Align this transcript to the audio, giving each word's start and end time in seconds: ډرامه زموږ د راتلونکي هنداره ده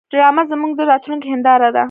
ډرامه 0.11 0.43
زموږ 0.51 0.71
د 0.75 0.81
راتلونکي 0.91 1.27
هنداره 1.33 1.69
ده 1.75 1.79